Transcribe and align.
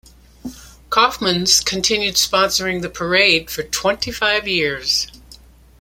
Kaufmann's 0.89 1.59
continued 1.61 2.15
sponsoring 2.15 2.81
the 2.81 2.89
parade 2.89 3.51
for 3.51 3.61
twenty-five 3.61 4.47
years. 4.47 5.05